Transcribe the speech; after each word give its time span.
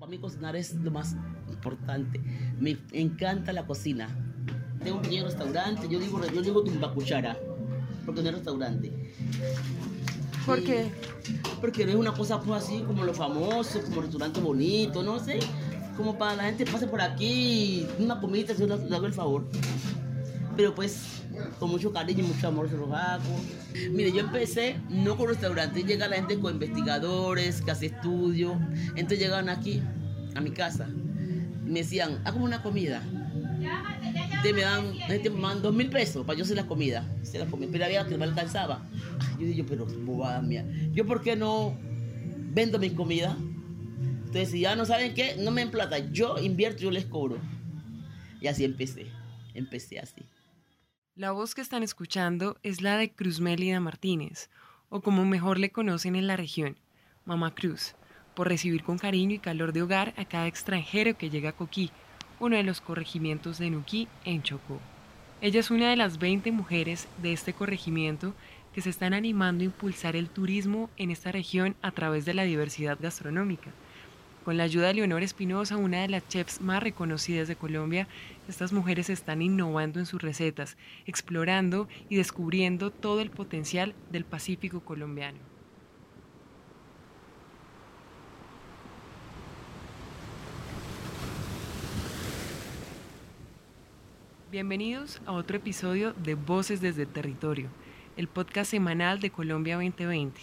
Para 0.00 0.12
mí 0.12 0.18
cocinar 0.18 0.56
es 0.56 0.74
lo 0.76 0.90
más 0.90 1.14
importante. 1.50 2.22
Me 2.58 2.78
encanta 2.92 3.52
la 3.52 3.66
cocina. 3.66 4.08
Tengo 4.82 4.96
un 4.96 5.02
pequeño 5.02 5.24
restaurante, 5.24 5.86
yo 5.90 5.98
digo, 5.98 6.18
yo 6.32 6.40
digo 6.40 6.64
tumbacuchara, 6.64 7.36
porque 8.06 8.22
no 8.22 8.30
es 8.30 8.34
restaurante. 8.36 8.90
¿Por 10.46 10.64
qué? 10.64 10.90
Porque 11.60 11.84
no 11.84 11.90
es 11.90 11.96
una 11.98 12.14
cosa 12.14 12.40
pues, 12.40 12.64
así 12.64 12.80
como 12.80 13.04
lo 13.04 13.12
famoso, 13.12 13.78
como 13.82 14.00
restaurante 14.00 14.40
bonito, 14.40 15.02
no 15.02 15.18
sé. 15.18 15.38
Como 15.98 16.16
para 16.16 16.34
la 16.34 16.44
gente 16.44 16.64
pase 16.64 16.86
por 16.86 17.02
aquí, 17.02 17.86
una 17.98 18.18
comida, 18.18 18.54
yo 18.54 18.66
le 18.66 18.96
hago 18.96 19.04
el 19.04 19.12
favor. 19.12 19.44
Pero 20.60 20.74
pues 20.74 21.22
con 21.58 21.70
mucho 21.70 21.90
cariño 21.90 22.22
y 22.22 22.26
mucho 22.26 22.48
amor 22.48 22.68
se 22.68 22.76
los 22.76 22.92
hago. 22.92 23.40
Mire, 23.92 24.12
yo 24.12 24.20
empecé 24.20 24.76
no 24.90 25.16
con 25.16 25.28
restaurantes, 25.28 25.86
llega 25.86 26.06
la 26.06 26.16
gente 26.16 26.38
con 26.38 26.52
investigadores, 26.52 27.62
que 27.62 27.70
hace 27.70 27.86
estudios. 27.86 28.52
Entonces 28.88 29.20
llegaban 29.20 29.48
aquí, 29.48 29.80
a 30.34 30.40
mi 30.42 30.50
casa, 30.50 30.86
me 31.64 31.78
decían, 31.78 32.20
hagamos 32.26 32.46
una 32.46 32.62
comida. 32.62 33.02
Entonces 33.02 34.52
me 34.52 34.60
dan, 34.60 34.92
este, 35.08 35.30
me 35.30 35.40
dan 35.40 35.62
dos 35.62 35.74
mil 35.74 35.88
pesos 35.88 36.26
para 36.26 36.36
yo 36.36 36.44
hacer 36.44 36.56
la 36.56 36.66
comida. 36.66 37.08
Hacer 37.22 37.40
la 37.40 37.46
comida. 37.46 37.70
Pero 37.72 37.86
había 37.86 38.04
que 38.04 38.10
no 38.10 38.18
me 38.18 38.24
alcanzaba. 38.26 38.86
Yo 39.38 39.46
digo, 39.46 39.64
pero 39.66 39.86
bobada 39.86 40.42
mía. 40.42 40.66
¿Yo 40.92 41.06
por 41.06 41.22
qué 41.22 41.36
no 41.36 41.74
vendo 42.52 42.78
mi 42.78 42.90
comida? 42.90 43.34
Entonces, 44.26 44.50
si 44.50 44.60
ya 44.60 44.76
no 44.76 44.84
saben 44.84 45.14
qué, 45.14 45.36
no 45.38 45.52
me 45.52 45.62
den 45.62 45.70
plata. 45.70 46.10
Yo 46.12 46.36
invierto, 46.38 46.82
yo 46.82 46.90
les 46.90 47.06
cobro. 47.06 47.38
Y 48.42 48.46
así 48.46 48.64
empecé. 48.64 49.06
Empecé 49.54 49.98
así. 49.98 50.22
La 51.20 51.32
voz 51.32 51.54
que 51.54 51.60
están 51.60 51.82
escuchando 51.82 52.56
es 52.62 52.80
la 52.80 52.96
de 52.96 53.10
Cruz 53.10 53.40
Mélida 53.40 53.78
Martínez, 53.78 54.48
o 54.88 55.02
como 55.02 55.26
mejor 55.26 55.58
le 55.58 55.68
conocen 55.68 56.16
en 56.16 56.26
la 56.26 56.34
región, 56.34 56.78
Mamá 57.26 57.54
Cruz, 57.54 57.94
por 58.34 58.48
recibir 58.48 58.82
con 58.82 58.96
cariño 58.96 59.34
y 59.34 59.38
calor 59.38 59.74
de 59.74 59.82
hogar 59.82 60.14
a 60.16 60.24
cada 60.24 60.46
extranjero 60.46 61.18
que 61.18 61.28
llega 61.28 61.50
a 61.50 61.52
Coquí, 61.52 61.90
uno 62.38 62.56
de 62.56 62.62
los 62.62 62.80
corregimientos 62.80 63.58
de 63.58 63.68
Nuquí 63.68 64.08
en 64.24 64.42
Chocó. 64.42 64.80
Ella 65.42 65.60
es 65.60 65.70
una 65.70 65.90
de 65.90 65.96
las 65.96 66.18
20 66.18 66.52
mujeres 66.52 67.06
de 67.20 67.34
este 67.34 67.52
corregimiento 67.52 68.32
que 68.72 68.80
se 68.80 68.88
están 68.88 69.12
animando 69.12 69.60
a 69.60 69.66
impulsar 69.66 70.16
el 70.16 70.30
turismo 70.30 70.88
en 70.96 71.10
esta 71.10 71.32
región 71.32 71.76
a 71.82 71.90
través 71.90 72.24
de 72.24 72.32
la 72.32 72.44
diversidad 72.44 72.96
gastronómica. 72.98 73.72
Con 74.50 74.56
la 74.56 74.64
ayuda 74.64 74.88
de 74.88 74.94
Leonor 74.94 75.22
Espinosa, 75.22 75.76
una 75.76 76.02
de 76.02 76.08
las 76.08 76.26
chefs 76.26 76.60
más 76.60 76.82
reconocidas 76.82 77.46
de 77.46 77.54
Colombia, 77.54 78.08
estas 78.48 78.72
mujeres 78.72 79.08
están 79.08 79.42
innovando 79.42 80.00
en 80.00 80.06
sus 80.06 80.20
recetas, 80.20 80.76
explorando 81.06 81.86
y 82.08 82.16
descubriendo 82.16 82.90
todo 82.90 83.20
el 83.20 83.30
potencial 83.30 83.94
del 84.10 84.24
Pacífico 84.24 84.80
colombiano. 84.80 85.38
Bienvenidos 94.50 95.22
a 95.26 95.30
otro 95.30 95.58
episodio 95.58 96.12
de 96.14 96.34
Voces 96.34 96.80
desde 96.80 97.02
el 97.02 97.08
Territorio, 97.08 97.68
el 98.16 98.26
podcast 98.26 98.72
semanal 98.72 99.20
de 99.20 99.30
Colombia 99.30 99.76
2020. 99.76 100.40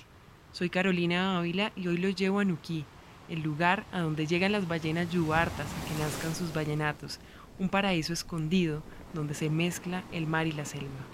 Soy 0.53 0.69
Carolina 0.69 1.37
Ávila 1.37 1.73
y 1.75 1.89
hoy 1.89 1.97
los 1.97 2.15
llevo 2.15 2.39
a 2.39 2.45
Nuquí, 2.45 2.85
el 3.29 3.41
lugar 3.41 3.85
a 3.91 4.01
donde 4.01 4.27
llegan 4.27 4.51
las 4.51 4.67
ballenas 4.67 5.11
yubartas 5.11 5.67
a 5.67 5.87
que 5.87 5.99
nazcan 5.99 6.35
sus 6.35 6.53
ballenatos, 6.53 7.19
un 7.59 7.69
paraíso 7.69 8.13
escondido 8.13 8.83
donde 9.13 9.33
se 9.33 9.49
mezcla 9.49 10.03
el 10.11 10.27
mar 10.27 10.47
y 10.47 10.51
la 10.51 10.65
selva. 10.65 11.05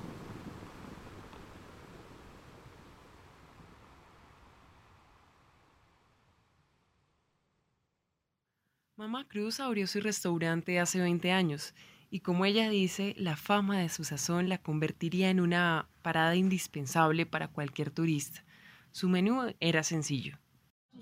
Mamá 8.95 9.27
Cruz 9.27 9.59
abrió 9.59 9.85
su 9.87 9.99
restaurante 9.99 10.79
hace 10.79 10.99
20 10.99 11.31
años 11.31 11.73
y 12.09 12.19
como 12.19 12.45
ella 12.45 12.69
dice, 12.69 13.15
la 13.17 13.35
fama 13.35 13.79
de 13.79 13.89
su 13.89 14.03
sazón 14.03 14.47
la 14.47 14.59
convertiría 14.59 15.31
en 15.31 15.39
una 15.39 15.89
parada 16.03 16.35
indispensable 16.35 17.25
para 17.25 17.47
cualquier 17.47 17.89
turista. 17.89 18.45
Su 18.91 19.09
menú 19.09 19.51
era 19.59 19.81
sencillo. 19.81 20.37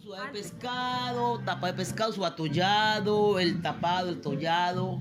Su 0.02 0.14
de 0.14 0.32
pescado, 0.32 1.40
tapa 1.46 1.68
de 1.68 1.74
pescado, 1.74 2.12
su 2.12 2.26
atollado, 2.26 3.40
el 3.40 3.62
tapado, 3.62 4.10
el 4.10 4.20
tollado, 4.20 5.00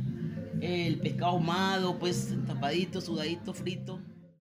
el 0.61 1.01
pescado 1.01 1.31
ahumado, 1.31 1.99
pues 1.99 2.35
tapadito, 2.47 3.01
sudadito, 3.01 3.55
frito. 3.55 3.99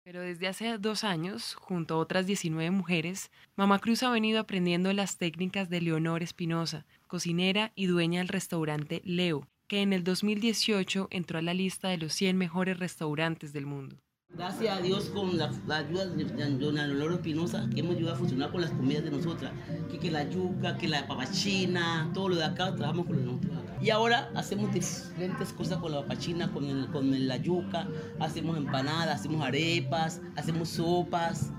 Pero 0.04 0.20
desde 0.20 0.46
hace 0.46 0.78
dos 0.78 1.02
años, 1.02 1.54
junto 1.54 1.94
a 1.94 1.98
otras 1.98 2.26
19 2.26 2.70
mujeres, 2.70 3.32
Mamá 3.56 3.80
Cruz 3.80 4.04
ha 4.04 4.10
venido 4.10 4.38
aprendiendo 4.38 4.92
las 4.92 5.16
técnicas 5.16 5.70
de 5.70 5.80
Leonor 5.80 6.22
Espinosa, 6.22 6.86
cocinera 7.08 7.72
y 7.74 7.86
dueña 7.86 8.20
del 8.20 8.28
restaurante 8.28 9.02
Leo, 9.04 9.48
que 9.66 9.82
en 9.82 9.92
el 9.92 10.04
2018 10.04 11.08
entró 11.10 11.40
a 11.40 11.42
la 11.42 11.54
lista 11.54 11.88
de 11.88 11.98
los 11.98 12.12
100 12.12 12.36
mejores 12.36 12.78
restaurantes 12.78 13.52
del 13.52 13.66
mundo. 13.66 14.03
Gracias 14.36 14.78
a 14.78 14.80
Dios 14.80 15.04
con 15.14 15.38
la, 15.38 15.48
ayuda 15.68 16.06
de 16.06 16.24
don 16.58 16.74
Leonor 16.74 17.12
Espinosa, 17.12 17.68
que 17.72 17.80
hemos 17.80 17.94
ayudado 17.94 18.16
a 18.16 18.18
funcionar 18.18 18.50
con 18.50 18.62
las 18.62 18.70
comidas 18.72 19.04
de 19.04 19.12
nosotras, 19.12 19.52
que, 20.00 20.10
la 20.10 20.28
yuca, 20.28 20.76
que 20.76 20.88
la 20.88 21.06
papachina, 21.06 22.10
todo 22.12 22.30
lo 22.30 22.36
de 22.36 22.44
acá, 22.44 22.74
trabajamos 22.74 23.06
con 23.06 23.24
nosotros 23.24 23.56
acá. 23.56 23.76
Y 23.80 23.90
ahora 23.90 24.30
hacemos 24.34 24.72
diferentes 24.72 25.52
cosas 25.52 25.78
con 25.78 25.92
la 25.92 26.00
papachina, 26.02 26.52
con, 26.52 26.64
el, 26.64 26.88
con 26.88 27.28
la 27.28 27.36
yuca, 27.36 27.86
hacemos 28.18 28.56
empanadas, 28.56 29.20
hacemos 29.20 29.40
arepas, 29.46 30.20
hacemos 30.34 30.68
sopas, 30.68 31.52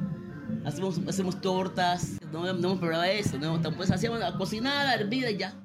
hacemos, 0.65 0.99
hacemos 1.07 1.39
tortas. 1.39 2.19
No, 2.33 2.45
hemos 2.45 2.77
probado 2.79 3.03
eso, 3.03 3.37
no, 3.39 3.61
pues 3.77 3.89
hacíamos 3.89 4.19
la 4.19 4.35
cocinada, 4.37 4.95
hervida 4.95 5.31
y 5.31 5.37
ya. 5.37 5.64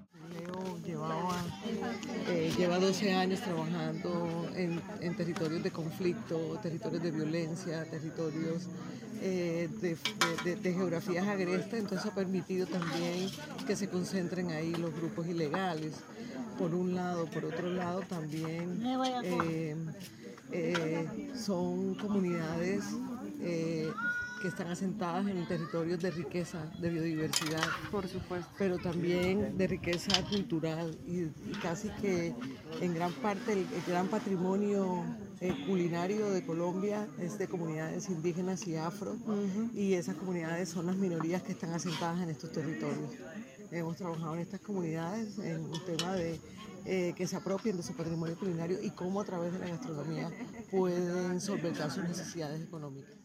Eh, 2.28 2.52
lleva 2.56 2.78
12 2.78 3.12
años 3.12 3.40
trabajando 3.40 4.48
en, 4.54 5.16
territorios 5.16 5.62
de 5.62 5.70
conflicto, 5.70 6.58
territorios 6.62 7.02
de 7.02 7.10
violencia, 7.10 7.84
territorios 7.84 8.64
eh, 9.22 9.68
de, 9.80 10.72
geografías 10.72 11.26
agrestas, 11.26 11.80
entonces 11.80 12.06
ha 12.10 12.14
permitido 12.14 12.66
también 12.66 13.28
que 13.66 13.76
se 13.76 13.88
concentren 13.88 14.50
ahí 14.50 14.74
los 14.74 14.94
grupos 14.94 15.26
ilegales. 15.26 15.94
Por 16.58 16.74
un 16.74 16.94
lado, 16.94 17.26
por 17.26 17.44
otro 17.46 17.70
lado 17.70 18.00
también 18.02 18.82
eh, 20.52 21.28
son 21.34 21.94
comunidades 21.94 22.84
que 24.40 24.48
están 24.48 24.68
asentadas 24.68 25.26
en 25.28 25.46
territorios 25.46 26.00
de 26.00 26.10
riqueza, 26.10 26.64
de 26.80 26.88
biodiversidad. 26.88 27.62
Por 27.90 28.08
supuesto. 28.08 28.50
Pero 28.58 28.78
también 28.78 29.56
de 29.56 29.66
riqueza 29.66 30.24
cultural 30.28 30.96
y, 31.06 31.26
casi 31.60 31.88
que 32.00 32.34
en 32.80 32.94
gran 32.94 33.12
parte 33.12 33.52
el, 33.52 33.66
gran 33.86 34.08
patrimonio 34.08 35.04
eh, 35.40 35.54
culinario 35.66 36.30
de 36.30 36.44
Colombia 36.44 37.06
es 37.18 37.38
de 37.38 37.48
comunidades 37.48 38.08
indígenas 38.08 38.66
y 38.66 38.76
afro 38.76 39.16
y 39.74 39.94
esas 39.94 40.16
comunidades 40.16 40.68
son 40.68 40.86
las 40.86 40.96
minorías 40.96 41.42
que 41.42 41.52
están 41.52 41.72
asentadas 41.72 42.20
en 42.22 42.30
estos 42.30 42.50
territorios. 42.50 43.12
Hemos 43.70 43.96
trabajado 43.96 44.34
en 44.34 44.40
estas 44.40 44.60
comunidades 44.60 45.38
en 45.38 45.64
un 45.64 45.84
tema 45.84 46.14
de 46.14 46.40
eh, 46.86 47.12
que 47.14 47.26
se 47.26 47.36
apropien 47.36 47.76
de 47.76 47.82
su 47.82 47.94
patrimonio 47.94 48.36
culinario 48.38 48.78
y 48.82 48.90
cómo 48.90 49.20
a 49.20 49.24
través 49.24 49.52
de 49.52 49.58
la 49.58 49.68
gastronomía 49.68 50.30
pueden 50.70 51.40
solventar 51.40 51.90
sus 51.90 52.04
necesidades 52.04 52.62
económicas. 52.62 53.20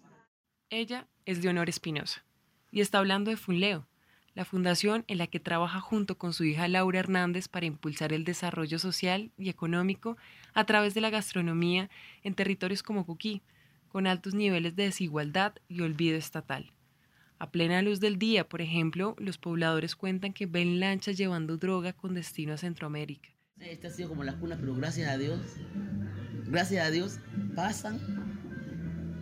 Ella 0.72 1.08
es 1.26 1.44
Leonor 1.44 1.70
Espinosa 1.70 2.26
y 2.72 2.82
está 2.82 2.98
hablando 2.98 3.30
de 3.30 3.38
Funleo, 3.38 3.88
la 4.34 4.46
fundación 4.46 5.06
en 5.08 5.20
la 5.20 5.28
que 5.28 5.40
trabaja 5.40 5.80
junto 5.80 6.18
con 6.18 6.34
su 6.34 6.44
hija 6.44 6.68
Laura 6.68 7.00
Hernández 7.00 7.48
para 7.48 7.68
impulsar 7.68 8.14
el 8.14 8.24
desarrollo 8.24 8.80
social 8.80 9.32
y 9.38 9.50
económico 9.50 10.18
a 10.56 10.66
través 10.66 10.96
de 10.96 11.02
la 11.02 11.12
gastronomía 11.12 11.90
en 12.24 12.34
territorios 12.34 12.82
como 12.82 13.06
Coquí, 13.06 13.44
con 13.90 14.08
altos 14.08 14.34
niveles 14.34 14.76
de 14.76 14.84
desigualdad 14.84 15.54
y 15.70 15.82
olvido 15.82 16.18
estatal. 16.18 16.72
A 17.38 17.52
plena 17.52 17.84
luz 17.84 18.00
del 18.00 18.18
día, 18.18 18.50
por 18.50 18.62
ejemplo, 18.62 19.16
los 19.20 19.38
pobladores 19.38 19.96
cuentan 19.96 20.34
que 20.34 20.48
ven 20.48 20.80
lanchas 20.80 21.16
llevando 21.16 21.58
droga 21.58 21.94
con 21.94 22.16
destino 22.16 22.54
a 22.54 22.58
Centroamérica. 22.58 23.30
Esta 23.60 23.90
ha 23.90 23.92
sido 23.92 24.10
como 24.10 24.24
la 24.24 24.38
cuna, 24.38 24.58
pero 24.60 24.74
gracias 24.76 25.10
a 25.10 25.18
Dios, 25.18 25.40
gracias 26.48 26.86
a 26.86 26.92
Dios, 26.92 27.20
pasan 27.56 28.25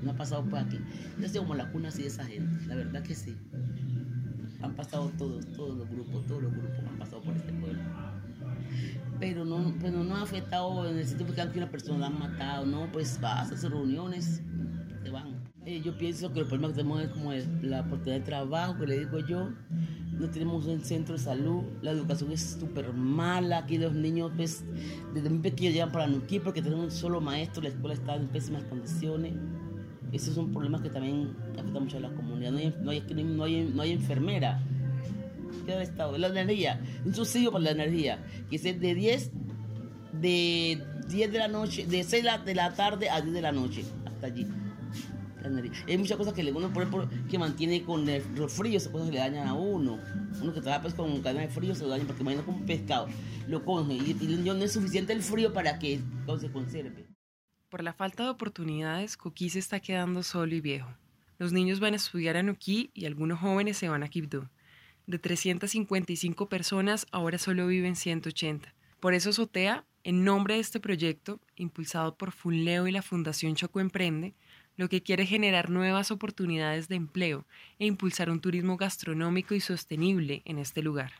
no 0.03 0.11
ha 0.11 0.15
pasado 0.15 0.44
por 0.44 0.59
aquí. 0.59 0.79
Yo 1.19 1.25
estoy 1.25 1.41
como 1.41 1.55
la 1.55 1.71
cuna 1.71 1.89
así 1.89 2.01
de 2.01 2.07
esa 2.09 2.25
gente, 2.25 2.65
la 2.67 2.75
verdad 2.75 3.03
que 3.03 3.15
sí. 3.15 3.35
Han 4.61 4.75
pasado 4.75 5.11
todos, 5.17 5.45
todos 5.53 5.77
los 5.77 5.89
grupos, 5.89 6.25
todos 6.25 6.44
los 6.44 6.51
grupos 6.53 6.79
han 6.88 6.97
pasado 6.97 7.21
por 7.21 7.35
este 7.35 7.51
pueblo. 7.53 7.81
Pero 9.19 9.45
no, 9.45 9.73
pero 9.79 10.03
no 10.03 10.15
ha 10.15 10.21
afectado 10.21 10.89
en 10.89 10.97
el 10.97 11.05
sentido 11.05 11.51
que 11.51 11.57
una 11.57 11.69
persona 11.69 12.00
la 12.00 12.07
han 12.07 12.19
matado, 12.19 12.65
no, 12.65 12.91
pues 12.91 13.19
vas 13.21 13.51
a 13.51 13.55
hacer 13.55 13.71
reuniones, 13.71 14.41
te 15.03 15.09
van. 15.09 15.44
Eh, 15.65 15.81
yo 15.81 15.97
pienso 15.97 16.33
que 16.33 16.41
el 16.41 16.47
problema 16.47 16.69
que 16.69 16.75
tenemos 16.75 17.01
es 17.01 17.09
como 17.09 17.31
la 17.61 17.81
oportunidad 17.81 18.19
de 18.19 18.25
trabajo, 18.25 18.77
que 18.77 18.88
le 18.88 19.00
digo 19.00 19.19
yo, 19.19 19.50
no 20.11 20.29
tenemos 20.29 20.65
un 20.65 20.81
centro 20.81 21.15
de 21.15 21.21
salud, 21.21 21.63
la 21.81 21.91
educación 21.91 22.31
es 22.31 22.57
súper 22.59 22.94
mala, 22.94 23.59
aquí 23.59 23.77
los 23.77 23.94
niños 23.94 24.31
pues, 24.35 24.63
desde 25.13 25.29
muy 25.29 25.39
pequeños 25.39 25.73
llegan 25.73 25.91
para 25.91 26.07
Nuquí 26.07 26.39
porque 26.39 26.61
tenemos 26.61 26.85
un 26.85 26.91
solo 26.91 27.21
maestro, 27.21 27.63
la 27.63 27.69
escuela 27.69 27.94
está 27.94 28.15
en 28.15 28.27
pésimas 28.27 28.63
condiciones. 28.65 29.33
Ese 30.13 30.30
es 30.30 30.38
un 30.38 30.51
problema 30.51 30.81
que 30.81 30.89
también 30.89 31.36
afecta 31.57 31.80
mucho 31.80 31.98
a 31.98 32.01
la 32.01 32.10
comunidad. 32.13 32.51
No 32.51 32.60
hay, 32.60 32.74
no 32.81 32.92
hay, 32.92 33.01
no 33.24 33.44
hay, 33.44 33.71
no 33.74 33.81
hay 33.81 33.92
enfermera. 33.92 34.62
queda 35.65 35.81
estado. 35.81 36.18
La 36.19 36.27
energía, 36.27 36.80
un 37.04 37.15
subsidio 37.15 37.51
para 37.51 37.63
la 37.65 37.71
energía, 37.71 38.24
que 38.50 38.57
es 38.57 38.63
de 38.63 38.74
10, 38.74 39.31
de 40.21 40.83
10 41.10 41.31
de 41.31 41.38
la 41.39 41.48
noche, 41.48 41.88
de 41.88 42.04
6 42.04 42.24
de 42.45 42.56
la 42.56 42.74
tarde 42.74 43.10
a 43.10 43.21
10 43.21 43.33
de 43.33 43.42
la 43.42 43.51
noche, 43.51 43.83
hasta 44.06 44.27
allí. 44.27 44.48
Hay 45.88 45.98
muchas 45.98 46.18
cosas 46.18 46.33
que 46.33 46.44
le 46.44 46.54
uno 46.54 46.71
por 46.71 46.83
ejemplo, 46.83 47.10
que 47.30 47.38
mantiene 47.38 47.83
con 47.83 48.07
el 48.07 48.21
frío, 48.50 48.77
esas 48.77 48.92
cosas 48.92 49.10
le 49.10 49.18
dañan 49.18 49.48
a 49.48 49.54
uno. 49.54 50.00
Uno 50.42 50.54
que 50.54 50.62
trabaja 50.62 50.83
pues 50.83 50.94
con 50.94 51.21
cadena 51.21 51.42
de 51.42 51.50
frío 51.50 51.75
se 51.75 51.83
lo 51.83 51.89
daña 51.89 52.06
porque 52.06 52.21
imagina 52.21 52.44
como 52.44 52.60
un 52.60 52.65
pescado, 52.65 53.07
lo 53.48 53.65
coge 53.65 53.94
y, 53.94 54.13
no 54.44 54.54
es 54.54 54.71
suficiente 54.71 55.12
el 55.12 55.21
frío 55.21 55.51
para 55.51 55.80
que 55.80 56.00
se 56.39 56.51
conserve. 56.51 57.12
Por 57.74 57.81
la 57.81 57.94
falta 57.94 58.22
de 58.22 58.30
oportunidades, 58.30 59.18
Coquí 59.18 59.50
se 59.50 59.58
está 59.58 59.80
quedando 59.80 60.22
solo 60.22 60.54
y 60.54 60.62
viejo. 60.62 60.94
Los 61.40 61.54
niños 61.54 61.80
van 61.80 61.94
a 61.94 61.96
estudiar 61.96 62.38
a 62.38 62.44
Nuquí 62.44 62.92
y 62.94 63.08
algunos 63.08 63.40
jóvenes 63.40 63.78
se 63.78 63.90
van 63.90 64.04
a 64.04 64.10
Quibdó. 64.10 64.48
De 65.08 65.18
355 65.18 66.50
personas, 66.50 67.08
ahora 67.12 67.40
solo 67.40 67.66
viven 67.66 67.96
180. 67.96 68.75
Por 69.00 69.16
eso 69.16 69.34
Sotea, 69.34 69.86
en 70.04 70.24
nombre 70.24 70.54
de 70.54 70.60
este 70.60 70.80
proyecto, 70.80 71.40
impulsado 71.56 72.16
por 72.16 72.31
Funleo 72.31 72.86
y 72.86 72.92
la 72.92 73.02
Fundación 73.02 73.56
Choco 73.56 73.80
Emprende, 73.80 74.36
lo 74.78 74.88
que 74.88 75.02
quiere 75.02 75.25
generar 75.25 75.72
nuevas 75.72 76.12
oportunidades 76.12 76.90
de 76.90 76.98
empleo 76.98 77.48
e 77.80 77.88
impulsar 77.88 78.30
un 78.30 78.40
turismo 78.40 78.78
gastronómico 78.78 79.56
y 79.56 79.62
sostenible 79.62 80.44
en 80.46 80.60
este 80.60 80.84
lugar. 80.84 81.12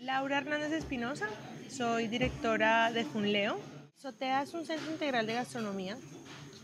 Laura 0.00 0.38
Hernández 0.38 0.72
Espinosa, 0.72 1.28
soy 1.68 2.08
directora 2.08 2.90
de 2.90 3.04
Funleo. 3.04 3.79
Sotea 4.00 4.40
es 4.40 4.54
un 4.54 4.64
centro 4.64 4.90
integral 4.90 5.26
de 5.26 5.34
gastronomía. 5.34 5.98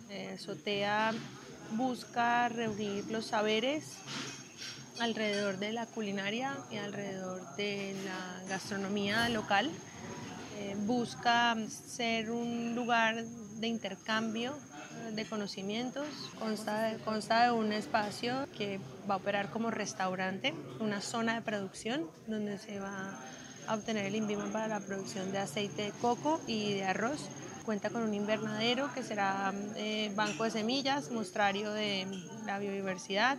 Eh, 0.09 0.39
Sotea 0.39 1.13
busca 1.73 2.49
reunir 2.49 3.05
los 3.11 3.27
saberes 3.27 3.99
alrededor 5.01 5.59
de 5.59 5.75
la 5.75 5.85
culinaria 5.85 6.57
y 6.71 6.79
alrededor 6.79 7.43
de 7.57 7.95
la 8.07 8.49
gastronomía 8.49 9.29
local. 9.29 9.71
Eh, 10.57 10.77
busca 10.87 11.55
ser 11.69 12.31
un 12.31 12.75
lugar 12.75 13.23
de 13.23 13.67
intercambio 13.67 14.57
de 15.13 15.27
conocimientos. 15.27 16.07
Consta 16.39 16.85
de, 16.85 16.99
consta 17.01 17.45
de 17.45 17.51
un 17.51 17.71
espacio 17.75 18.49
que 18.57 18.81
va 19.09 19.17
a 19.17 19.19
operar 19.19 19.51
como 19.51 19.71
restaurante, 19.71 20.55
una 20.81 21.03
zona 21.03 21.35
de 21.35 21.43
producción 21.43 22.09
donde 22.27 22.57
se 22.57 22.81
va 22.81 23.21
obtener 23.69 24.07
el 24.07 24.15
INVIMA 24.15 24.47
para 24.53 24.69
la 24.69 24.81
producción 24.81 25.33
de 25.33 25.39
aceite 25.39 25.83
de 25.83 25.91
coco 26.01 26.41
y 26.47 26.75
de 26.75 26.85
arroz. 26.85 27.29
Cuenta 27.65 27.91
con 27.91 28.03
un 28.03 28.15
invernadero 28.15 28.93
que 28.95 29.03
será 29.03 29.53
eh, 29.75 30.13
banco 30.15 30.45
de 30.45 30.51
semillas, 30.51 31.11
muestrario 31.11 31.73
de 31.73 32.07
la 32.47 32.59
biodiversidad 32.59 33.39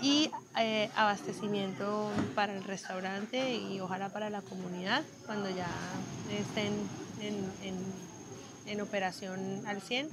y 0.00 0.30
eh, 0.58 0.88
abastecimiento 0.96 2.10
para 2.34 2.54
el 2.54 2.64
restaurante 2.64 3.54
y 3.54 3.80
ojalá 3.80 4.08
para 4.08 4.30
la 4.30 4.40
comunidad 4.40 5.02
cuando 5.26 5.50
ya 5.50 5.68
estén 6.30 6.72
en, 7.20 7.76
en 8.66 8.80
operación 8.80 9.62
al 9.66 9.82
100. 9.82 10.08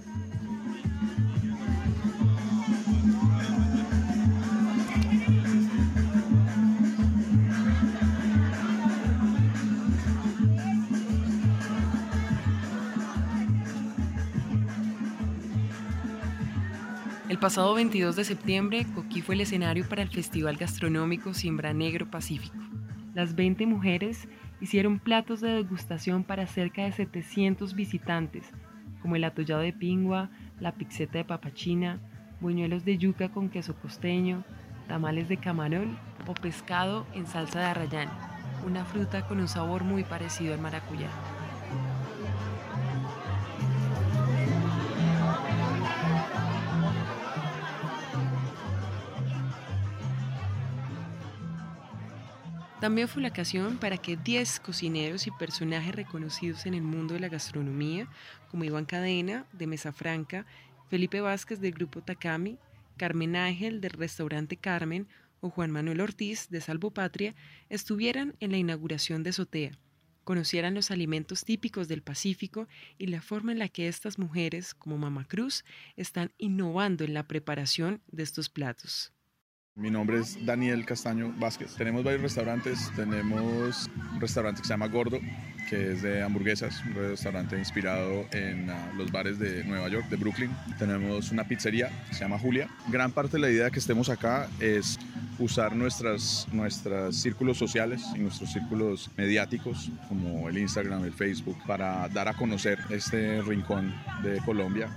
Pasado 17.42 17.74
22 17.74 18.16
de 18.16 18.24
septiembre, 18.24 18.86
Coquí 18.94 19.24
fue 19.24 19.34
el 19.34 19.42
escenario 19.42 19.90
para 19.90 20.04
el 20.04 20.10
Festival 20.10 20.58
Gastronómico 20.58 21.34
Siembra 21.34 21.74
Negro 21.74 22.06
Pacífico. 22.06 22.56
Las 23.16 23.34
20 23.34 23.66
mujeres 23.66 24.28
hicieron 24.62 25.00
platos 25.00 25.42
de 25.42 25.50
degustación 25.50 26.24
para 26.24 26.46
cerca 26.46 26.84
de 26.84 26.92
700 26.92 27.74
visitantes, 27.74 28.52
como 29.02 29.16
el 29.16 29.24
atollado 29.24 29.62
de 29.62 29.74
pingua, 29.74 30.30
la 30.60 30.74
pixeta 30.74 31.18
de 31.18 31.26
papachina, 31.26 32.00
buñuelos 32.42 32.86
de 32.86 33.00
yuca 33.00 33.30
con 33.30 33.50
queso 33.50 33.76
costeño, 33.76 34.44
tamales 34.88 35.28
de 35.28 35.38
camarón 35.38 35.98
o 36.28 36.36
pescado 36.36 37.08
en 37.16 37.26
salsa 37.26 37.62
de 37.62 37.66
arrayán, 37.66 38.10
una 38.68 38.86
fruta 38.86 39.28
con 39.28 39.40
un 39.40 39.48
sabor 39.48 39.84
muy 39.84 40.04
parecido 40.04 40.54
al 40.54 40.62
maracuyá. 40.62 41.10
También 52.81 53.07
fue 53.07 53.22
la 53.22 53.28
ocasión 53.28 53.78
para 53.78 53.98
que 53.98 54.18
10 54.18 54.60
cocineros 54.60 55.28
y 55.28 55.31
personajes 55.31 55.94
reconocidos 55.94 56.66
en 56.66 56.74
el 56.74 56.81
mundo 56.81 57.13
de 57.13 57.19
la 57.19 57.30
gastronomía, 57.30 58.07
como 58.50 58.63
Iván 58.63 58.86
Cadena, 58.86 59.45
de 59.54 59.68
Mesa 59.68 59.94
Franca, 59.94 60.48
Felipe 60.89 61.22
Vázquez 61.22 61.60
del 61.60 61.74
Grupo 61.74 62.01
Takami, 62.01 62.57
Carmen 62.98 63.36
Ángel 63.36 63.81
del 63.81 63.92
Restaurante 63.92 64.57
Carmen 64.57 65.07
o 65.42 65.51
Juan 65.51 65.69
Manuel 65.69 66.01
Ortiz 66.01 66.50
de 66.50 66.60
Salvo 66.60 66.89
Patria, 66.89 67.36
estuvieran 67.69 68.36
en 68.39 68.50
la 68.50 68.57
inauguración 68.57 69.22
de 69.22 69.34
Sotea, 69.34 69.77
conocieran 70.24 70.74
los 70.74 70.89
alimentos 70.89 71.45
típicos 71.45 71.88
del 71.88 72.01
Pacífico 72.01 72.68
y 72.98 73.07
la 73.07 73.22
forma 73.22 73.51
en 73.51 73.60
la 73.60 73.69
que 73.69 73.89
estas 73.89 74.18
mujeres, 74.18 74.74
como 74.74 74.98
Mama 74.98 75.25
Cruz, 75.25 75.66
están 75.98 76.31
innovando 76.39 77.04
en 77.04 77.13
la 77.13 77.27
preparación 77.27 78.01
de 78.07 78.24
estos 78.24 78.50
platos. 78.50 79.13
Mi 79.76 79.90
nombre 79.90 80.20
es 80.20 80.38
Daniel 80.46 80.86
Castaño 80.86 81.34
Vázquez. 81.40 81.76
Tenemos 81.76 82.04
varios 82.04 82.22
restaurantes. 82.22 82.92
Tenemos 82.94 83.90
un 84.12 84.20
restaurante 84.20 84.62
que 84.62 84.68
se 84.68 84.74
llama 84.74 84.88
Gordo, 84.88 85.18
que 85.70 85.94
es 85.94 86.02
de 86.02 86.22
hamburguesas, 86.22 86.84
un 86.86 86.94
restaurante 86.94 87.58
inspirado 87.58 88.26
en 88.34 88.70
ah, 88.70 88.92
los 88.98 89.14
bares 89.14 89.40
de 89.40 89.64
Nueva 89.64 89.88
York, 89.88 90.10
de 90.10 90.18
Brooklyn. 90.18 90.52
Tenemos 90.78 91.32
una 91.32 91.46
pizzería 91.46 91.90
que 92.10 92.16
se 92.16 92.20
llama 92.20 92.38
Julia. 92.38 92.68
Gran 92.90 93.14
parte 93.14 93.38
de 93.38 93.40
la 93.40 93.50
idea 93.50 93.66
de 93.66 93.72
que 93.72 93.80
estemos 93.80 94.10
acá 94.10 94.50
es 94.60 95.00
usar 95.40 95.74
nuestras, 95.74 96.50
nuestros 96.52 97.16
círculos 97.16 97.58
sociales 97.58 98.04
y 98.14 98.20
nuestros 98.20 98.52
círculos 98.52 99.10
mediáticos, 99.16 99.90
como 100.10 100.50
el 100.50 100.58
Instagram, 100.58 101.06
el 101.06 101.14
Facebook, 101.14 101.58
para 101.66 102.10
dar 102.10 102.28
a 102.28 102.34
conocer 102.34 102.78
este 102.90 103.42
rincón 103.42 103.96
de 104.22 104.38
Colombia 104.40 104.90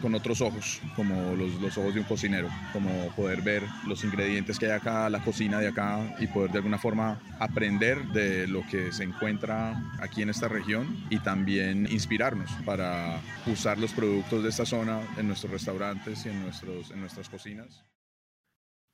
con 0.00 0.14
otros 0.14 0.40
ojos, 0.40 0.80
como 0.96 1.34
los, 1.36 1.60
los, 1.60 1.76
ojos 1.78 1.94
de 1.94 2.00
un 2.00 2.06
cocinero, 2.06 2.48
como 2.72 3.08
poder 3.14 3.42
ver 3.42 3.62
los 3.86 4.04
ingredientes 4.04 4.58
que 4.58 4.66
hay 4.66 4.72
acá, 4.72 5.08
la 5.10 5.22
cocina 5.22 5.58
de 5.58 5.68
acá 5.68 6.16
y 6.18 6.26
poder 6.26 6.50
de 6.50 6.58
alguna 6.58 6.78
forma 6.78 7.20
aprender 7.38 8.04
de 8.08 8.46
lo 8.46 8.66
que 8.66 8.92
se 8.92 9.04
encuentra 9.04 9.80
aquí 10.00 10.22
en 10.22 10.30
esta 10.30 10.48
región 10.48 11.04
y 11.10 11.18
también 11.18 11.86
inspirarnos 11.90 12.50
para 12.64 13.20
usar 13.46 13.78
los 13.78 13.92
productos 13.92 14.42
de 14.42 14.48
esta 14.48 14.66
zona 14.66 15.00
en 15.16 15.28
nuestros 15.28 15.52
restaurantes 15.52 16.24
y 16.26 16.28
en, 16.28 16.42
nuestros, 16.42 16.90
en 16.90 17.00
nuestras 17.00 17.28
cocinas. 17.28 17.84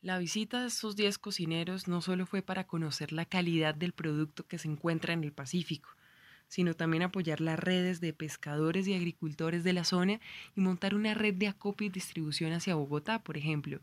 La 0.02 0.18
visita 0.18 0.60
de 0.60 0.68
estos 0.68 0.94
10 0.94 1.18
cocineros 1.18 1.88
no 1.88 2.00
solo 2.00 2.26
fue 2.26 2.42
para 2.42 2.66
conocer 2.66 3.12
la 3.12 3.24
calidad 3.24 3.74
del 3.74 3.92
producto 3.92 4.46
que 4.46 4.58
se 4.58 4.68
encuentra 4.68 5.14
en 5.14 5.24
el 5.24 5.32
Pacífico, 5.32 5.90
sino 6.48 6.74
también 6.74 7.02
apoyar 7.02 7.40
las 7.40 7.58
redes 7.58 8.00
de 8.00 8.12
pescadores 8.12 8.86
y 8.86 8.94
agricultores 8.94 9.64
de 9.64 9.72
la 9.72 9.84
zona 9.84 10.20
y 10.54 10.60
montar 10.60 10.94
una 10.94 11.14
red 11.14 11.34
de 11.34 11.48
acopio 11.48 11.86
y 11.86 11.90
distribución 11.90 12.52
hacia 12.52 12.74
Bogotá, 12.74 13.18
por 13.22 13.36
ejemplo. 13.36 13.80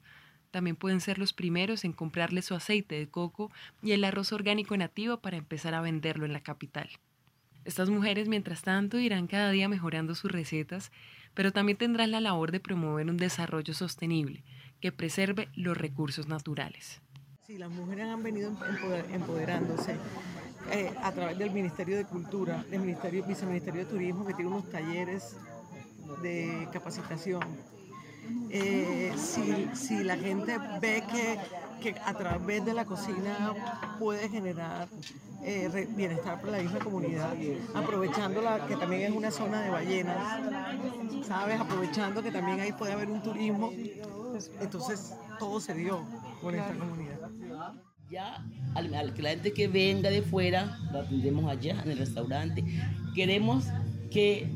También 0.51 0.75
pueden 0.75 1.01
ser 1.01 1.17
los 1.17 1.33
primeros 1.33 1.83
en 1.83 1.93
comprarle 1.93 2.41
su 2.41 2.53
aceite 2.53 2.95
de 2.95 3.07
coco 3.07 3.51
y 3.81 3.91
el 3.91 4.03
arroz 4.03 4.31
orgánico 4.31 4.77
nativo 4.77 5.17
para 5.17 5.37
empezar 5.37 5.73
a 5.73 5.81
venderlo 5.81 6.25
en 6.25 6.33
la 6.33 6.41
capital. 6.41 6.89
Estas 7.65 7.89
mujeres, 7.89 8.27
mientras 8.27 8.61
tanto, 8.61 8.99
irán 8.99 9.27
cada 9.27 9.49
día 9.51 9.69
mejorando 9.69 10.15
sus 10.15 10.31
recetas, 10.31 10.91
pero 11.33 11.51
también 11.51 11.77
tendrán 11.77 12.11
la 12.11 12.21
labor 12.21 12.51
de 12.51 12.59
promover 12.59 13.09
un 13.09 13.17
desarrollo 13.17 13.73
sostenible 13.73 14.43
que 14.81 14.91
preserve 14.91 15.47
los 15.55 15.77
recursos 15.77 16.27
naturales. 16.27 17.01
Sí, 17.47 17.57
las 17.57 17.71
mujeres 17.71 18.05
han 18.05 18.21
venido 18.21 18.55
empoderándose 19.11 19.97
eh, 20.73 20.91
a 21.03 21.11
través 21.11 21.37
del 21.37 21.51
Ministerio 21.51 21.97
de 21.97 22.05
Cultura, 22.05 22.65
del 22.67 22.79
Ministerio, 22.79 23.23
Viceministerio 23.23 23.81
de 23.81 23.91
Turismo, 23.91 24.25
que 24.25 24.33
tiene 24.33 24.49
unos 24.49 24.67
talleres 24.71 25.35
de 26.23 26.67
capacitación. 26.73 27.43
Eh, 28.49 29.13
si, 29.15 30.03
la 30.03 30.17
gente 30.17 30.57
ve 30.81 31.03
que, 31.11 31.37
que, 31.79 31.99
a 31.99 32.13
través 32.15 32.65
de 32.65 32.73
la 32.73 32.85
cocina 32.85 33.53
puede 33.99 34.27
generar 34.29 34.87
eh, 35.43 35.87
bienestar 35.95 36.41
para 36.41 36.53
la 36.53 36.63
misma 36.63 36.79
comunidad, 36.79 37.33
aprovechando 37.75 38.41
la, 38.41 38.65
que 38.65 38.75
también 38.75 39.03
es 39.03 39.11
una 39.11 39.29
zona 39.29 39.61
de 39.61 39.69
ballenas, 39.69 40.39
¿sabes? 41.27 41.61
Aprovechando 41.61 42.23
que 42.23 42.31
también 42.31 42.61
ahí 42.61 42.71
puede 42.71 42.93
haber 42.93 43.09
un 43.09 43.21
turismo, 43.21 43.71
entonces 44.59 45.13
todo 45.37 45.59
se 45.59 45.75
dio 45.75 46.01
con 46.41 46.55
esta 46.55 46.73
comunidad 46.73 47.22
ya 48.09 48.45
al, 48.75 49.13
que 49.13 49.21
la 49.21 49.29
gente 49.29 49.53
que 49.53 49.67
venga 49.67 50.09
de 50.09 50.21
fuera, 50.21 50.77
la 50.91 50.99
atendemos 50.99 51.49
allá 51.49 51.81
en 51.83 51.91
el 51.91 51.97
restaurante. 51.97 52.63
Queremos 53.15 53.65
que 54.11 54.47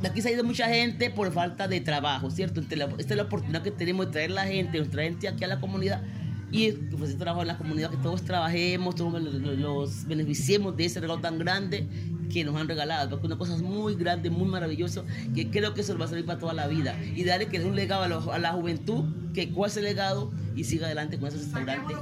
de 0.00 0.08
aquí 0.08 0.20
se 0.20 0.28
ha 0.28 0.32
ido 0.32 0.44
mucha 0.44 0.68
gente 0.68 1.10
por 1.10 1.32
falta 1.32 1.68
de 1.68 1.80
trabajo, 1.80 2.30
¿cierto? 2.30 2.60
Esta 2.60 2.74
es 2.74 3.16
la 3.16 3.22
oportunidad 3.22 3.62
que 3.62 3.70
tenemos 3.70 4.06
de 4.06 4.12
traer 4.12 4.30
la 4.32 4.46
gente, 4.46 4.78
nuestra 4.78 5.04
gente 5.04 5.28
aquí 5.28 5.44
a 5.44 5.48
la 5.48 5.60
comunidad, 5.60 6.02
y 6.50 6.72
que 6.72 6.96
pues, 6.96 7.16
trabajo 7.16 7.42
en 7.42 7.48
la 7.48 7.56
comunidad, 7.56 7.90
que 7.90 7.96
todos 7.98 8.22
trabajemos, 8.22 8.94
todos 8.94 9.22
los 9.22 10.06
beneficiemos 10.06 10.76
de 10.76 10.84
ese 10.84 11.00
regalo 11.00 11.20
tan 11.20 11.38
grande 11.38 11.86
que 12.32 12.44
nos 12.44 12.56
han 12.56 12.66
regalado, 12.66 13.10
porque 13.10 13.26
una 13.26 13.36
cosa 13.36 13.56
muy 13.58 13.94
grande, 13.94 14.30
muy 14.30 14.48
maravilloso, 14.48 15.04
que 15.34 15.50
creo 15.50 15.74
que 15.74 15.82
eso 15.82 15.96
va 15.98 16.06
a 16.06 16.08
servir 16.08 16.24
para 16.24 16.38
toda 16.38 16.54
la 16.54 16.66
vida. 16.66 16.98
Y 17.14 17.24
darle 17.24 17.46
que 17.46 17.58
es 17.58 17.64
un 17.64 17.76
legado 17.76 18.32
a, 18.32 18.38
la 18.38 18.52
juventud, 18.52 19.04
que 19.34 19.50
cuál 19.50 19.70
ese 19.70 19.82
legado 19.82 20.32
y 20.56 20.64
siga 20.64 20.86
adelante 20.86 21.18
con 21.18 21.28
esos 21.28 21.42
restaurantes. 21.42 21.96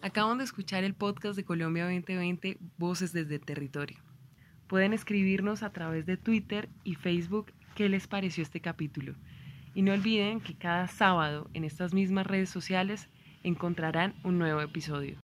Acaban 0.00 0.38
de 0.38 0.44
escuchar 0.44 0.84
el 0.84 0.94
podcast 0.94 1.34
de 1.34 1.44
Colombia 1.44 1.84
2020, 1.84 2.58
Voces 2.78 3.12
desde 3.12 3.36
el 3.36 3.40
Territorio. 3.40 4.03
Pueden 4.66 4.92
escribirnos 4.92 5.62
a 5.62 5.70
través 5.70 6.06
de 6.06 6.16
Twitter 6.16 6.68
y 6.84 6.94
Facebook 6.94 7.52
qué 7.74 7.88
les 7.88 8.06
pareció 8.06 8.42
este 8.42 8.60
capítulo. 8.60 9.14
Y 9.74 9.82
no 9.82 9.92
olviden 9.92 10.40
que 10.40 10.54
cada 10.54 10.86
sábado 10.88 11.50
en 11.54 11.64
estas 11.64 11.92
mismas 11.92 12.26
redes 12.26 12.50
sociales 12.50 13.08
encontrarán 13.42 14.14
un 14.22 14.38
nuevo 14.38 14.60
episodio. 14.60 15.23